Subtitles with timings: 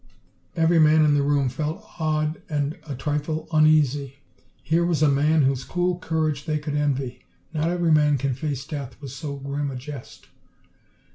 [0.55, 4.15] '"Every man in the room felt awed and a trifle uneasy.
[4.63, 7.19] Here was a man whose cool courage they could envy.
[7.53, 10.29] Not every man can face death with so grim a jest.